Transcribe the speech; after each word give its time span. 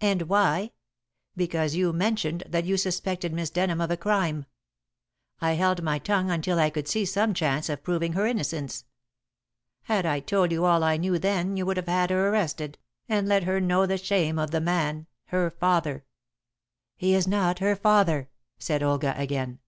"And 0.00 0.22
why? 0.22 0.72
Because 1.36 1.76
you 1.76 1.92
mentioned 1.92 2.42
that 2.48 2.64
you 2.64 2.76
suspected 2.76 3.32
Miss 3.32 3.50
Denham 3.50 3.80
of 3.80 3.92
a 3.92 3.96
crime. 3.96 4.46
I 5.40 5.52
held 5.52 5.84
my 5.84 6.00
tongue 6.00 6.28
until 6.28 6.58
I 6.58 6.70
could 6.70 6.88
see 6.88 7.04
some 7.04 7.34
chance 7.34 7.68
of 7.68 7.84
proving 7.84 8.14
her 8.14 8.26
innocence. 8.26 8.84
Had 9.84 10.06
I 10.06 10.18
told 10.18 10.50
you 10.50 10.64
all 10.64 10.82
I 10.82 10.96
knew 10.96 11.20
then 11.20 11.56
you 11.56 11.64
would 11.66 11.76
have 11.76 11.86
had 11.86 12.10
her 12.10 12.30
arrested, 12.30 12.78
and 13.08 13.28
let 13.28 13.44
her 13.44 13.60
know 13.60 13.86
the 13.86 13.96
shame 13.96 14.40
of 14.40 14.50
the 14.50 14.60
man 14.60 15.06
her 15.26 15.50
father." 15.52 16.04
"He 16.96 17.14
is 17.14 17.28
not 17.28 17.60
her 17.60 17.76
father," 17.76 18.28
said 18.58 18.82
Olga 18.82 19.14
again. 19.16 19.60